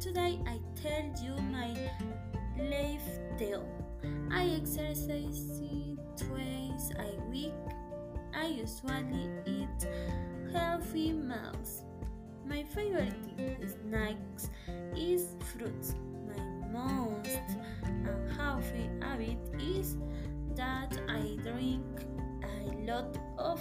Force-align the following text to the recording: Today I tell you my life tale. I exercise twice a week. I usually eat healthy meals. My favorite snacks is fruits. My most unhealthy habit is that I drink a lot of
Today 0.00 0.40
I 0.46 0.58
tell 0.80 1.12
you 1.22 1.36
my 1.52 1.76
life 2.56 3.04
tale. 3.38 3.68
I 4.32 4.58
exercise 4.58 5.60
twice 6.16 6.90
a 6.96 7.20
week. 7.30 7.52
I 8.34 8.46
usually 8.46 9.28
eat 9.44 9.86
healthy 10.54 11.12
meals. 11.12 11.82
My 12.46 12.62
favorite 12.62 13.12
snacks 13.68 14.48
is 14.96 15.36
fruits. 15.52 15.94
My 16.26 16.42
most 16.72 17.58
unhealthy 17.82 18.88
habit 19.02 19.36
is 19.60 19.98
that 20.56 20.98
I 21.10 21.36
drink 21.42 21.84
a 22.42 22.90
lot 22.90 23.18
of 23.36 23.60